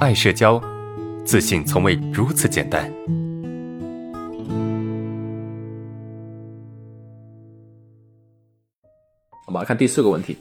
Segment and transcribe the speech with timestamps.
[0.00, 0.58] 爱社交，
[1.26, 2.90] 自信从未如此简单。
[9.46, 10.38] 我们来看第四个问题：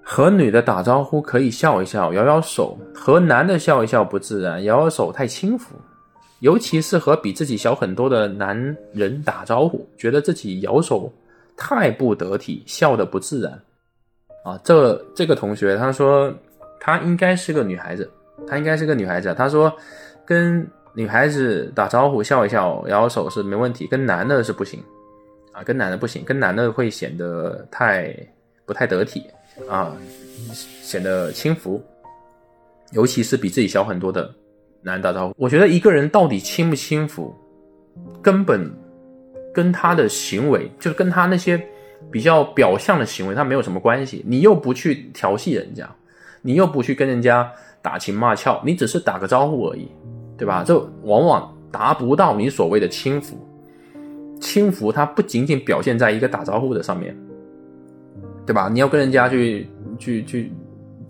[0.00, 5.74] 和女的打招呼可以笑一笑、摇摇手；和男的笑一笑不自然，摇摇手太轻浮。
[6.38, 11.12] 尤其是和比自己小很多的男人打招呼，觉得自己摇手
[11.56, 13.60] 太不得体，笑得不自然。
[14.44, 16.32] 啊，这这个同学他说，
[16.78, 18.08] 她应该是个女孩子，
[18.46, 19.34] 她应该是个女孩子。
[19.34, 19.72] 她说，
[20.24, 24.82] 跟女孩子打招呼笑一笑、摇摇手是没问题，跟男的是不行。
[25.52, 28.12] 啊，跟男的不行，跟男的会显得太
[28.66, 29.22] 不太得体
[29.68, 29.96] 啊，
[30.52, 31.80] 显得轻浮，
[32.90, 34.28] 尤其是比自己小很多的
[34.82, 35.34] 男人打招呼。
[35.38, 37.32] 我觉得一个人到底轻不轻浮，
[38.20, 38.68] 根本
[39.54, 41.64] 跟他的行为，就是跟他那些
[42.10, 44.24] 比较表象的行为，他没有什么关系。
[44.26, 45.88] 你又不去调戏人家，
[46.46, 49.88] 你又不去跟人家打情骂俏，你只是打个招呼而已，
[50.36, 50.62] 对吧？
[50.64, 53.34] 这往往达不到你所谓的轻浮。
[54.40, 57.16] 轻浮，它不仅仅表现在一个打招呼的上面，
[58.44, 58.68] 对吧？
[58.70, 59.66] 你要跟人家去
[59.98, 60.52] 去去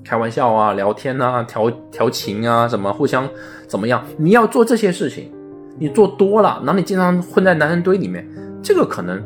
[0.05, 3.28] 开玩笑啊、聊天啊、调调情啊，什么互相
[3.66, 4.05] 怎么样？
[4.16, 5.32] 你要做这些事情，
[5.80, 8.24] 你做多了，然后你经常混在男人堆里面，
[8.62, 9.20] 这个可能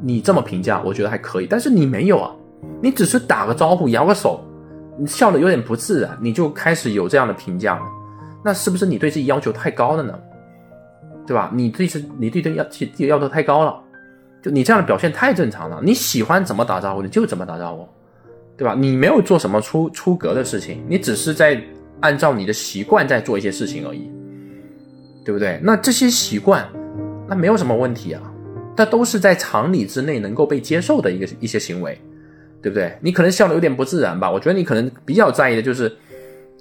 [0.00, 1.46] 你这么评价，我觉得还可以。
[1.50, 2.30] 但是你没有啊，
[2.80, 4.40] 你只是打个招呼、摇个手，
[4.98, 7.82] 你笑的有点不自然，你就开始有这样的评价了，
[8.44, 10.18] 那是不是你对自己要求太高了呢？
[11.26, 11.50] 对吧？
[11.54, 13.80] 你这是你对这要自己要求太高了，
[14.42, 15.80] 就你这样的表现太正常了。
[15.82, 17.88] 你喜欢怎么打招呼你就怎么打招呼，
[18.56, 18.74] 对吧？
[18.76, 21.62] 你没有做什么出出格的事情，你只是在
[22.00, 24.10] 按照你的习惯在做一些事情而已，
[25.24, 25.60] 对不对？
[25.62, 26.68] 那这些习惯，
[27.28, 28.22] 那没有什么问题啊，
[28.76, 31.96] 那都是在常理之内能够被接受的一个一些行为，
[32.62, 32.96] 对不对？
[33.00, 34.30] 你可能笑的有点不自然吧？
[34.30, 35.92] 我觉得你可能比较在意的就是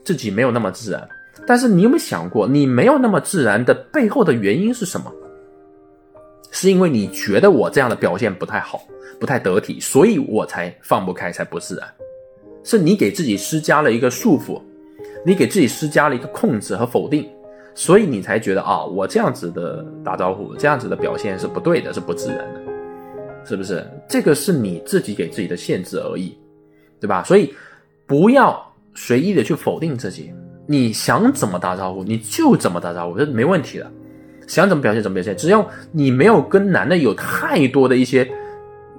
[0.03, 1.07] 自己没有那么自然。
[1.47, 5.11] 但是你有没有想过，你没有那么自然的背后的原因是什么？
[6.51, 8.81] 是因为你觉得我这样的表现不太好，
[9.19, 11.87] 不太得体，所以我才放不开，才不自然。
[12.63, 14.61] 是你给自己施加了一个束缚，
[15.25, 17.27] 你给自己施加了一个控制和否定，
[17.73, 22.70] 所以你才觉得啊，我这样子的打招呼，这样子的表现是不对的，是不自然的，
[23.43, 23.85] 是不是？
[24.07, 26.37] 这个是你自己给自己的限制而已，
[26.99, 27.23] 对吧？
[27.23, 27.53] 所以
[28.05, 30.31] 不要随意的去否定自己。
[30.67, 33.91] 你想怎么打招呼，你就怎么打招呼，这没问题的。
[34.47, 38.29] 想怎么表现怎么表现，只要你没有跟男的有太多的一些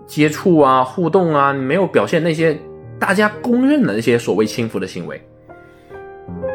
[0.06, 2.58] 接触啊、互动啊，你没有表现那些
[2.98, 5.20] 大家公认的那些所谓轻浮的行为，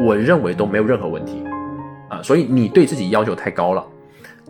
[0.06, 1.44] 我认为都没有任何问题
[2.10, 2.22] 啊。
[2.24, 3.86] 所以你对自己要求太高了，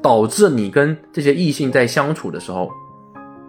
[0.01, 2.71] 导致你跟这些异性在相处的时候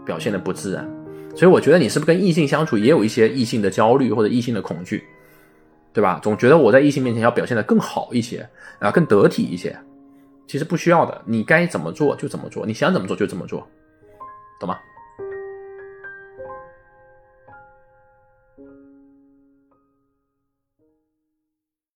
[0.09, 0.89] 表现的不自然。
[1.37, 5.05] 所以我觉得你是不是跟异性相处也有一些异性的焦虑或者异性的恐惧？
[5.93, 6.19] 对吧？
[6.23, 8.49] 总觉得我在异性面前要表现的更好一些，
[8.79, 9.77] 啊更得体一些，
[10.47, 11.23] 其实不需要的。
[11.27, 13.67] 你该怎么做就怎么做，你想怎么做就怎么做，
[14.61, 14.79] 懂吗？